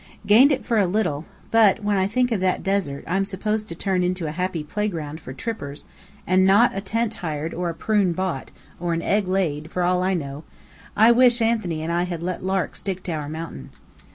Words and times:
Gained 0.25 0.51
it 0.51 0.65
for 0.65 0.79
a 0.79 0.87
little; 0.87 1.25
but 1.51 1.83
when 1.83 1.95
I 1.95 2.07
think 2.07 2.31
of 2.31 2.39
that 2.39 2.63
desert 2.63 3.03
I'm 3.05 3.23
supposed 3.23 3.69
to 3.69 3.75
turn 3.75 4.01
into 4.01 4.25
a 4.25 4.31
happy 4.31 4.63
playground 4.63 5.19
for 5.21 5.31
trippers, 5.31 5.85
and 6.25 6.43
not 6.43 6.75
a 6.75 6.81
tent 6.81 7.13
hired 7.13 7.53
or 7.53 7.69
a 7.69 7.75
prune 7.75 8.11
bought, 8.11 8.49
or 8.79 8.93
an 8.93 9.03
egg 9.03 9.27
laid, 9.27 9.69
for 9.69 9.83
all 9.83 10.01
I 10.01 10.15
know, 10.15 10.43
I 10.97 11.11
wish 11.11 11.39
Anthony 11.39 11.83
and 11.83 11.91
I 11.93 12.05
had 12.05 12.23
let 12.23 12.43
Lark 12.43 12.75
stick 12.75 13.03
to 13.03 13.11
our 13.11 13.29
mountain. 13.29 13.69